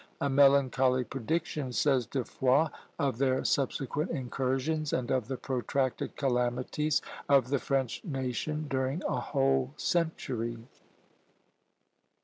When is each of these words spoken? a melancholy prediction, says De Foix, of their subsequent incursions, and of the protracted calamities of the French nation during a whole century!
a 0.19 0.31
melancholy 0.31 1.03
prediction, 1.03 1.71
says 1.71 2.07
De 2.07 2.23
Foix, 2.25 2.69
of 2.97 3.19
their 3.19 3.45
subsequent 3.45 4.09
incursions, 4.09 4.91
and 4.91 5.11
of 5.11 5.27
the 5.27 5.37
protracted 5.37 6.15
calamities 6.15 7.03
of 7.29 7.49
the 7.49 7.59
French 7.59 8.03
nation 8.03 8.65
during 8.67 9.03
a 9.03 9.19
whole 9.19 9.75
century! 9.77 10.57